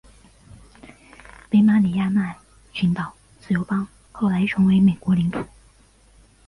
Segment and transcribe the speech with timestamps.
[1.47, 2.35] 北马里亚纳
[2.73, 5.37] 群岛自由邦后来成为美国领土。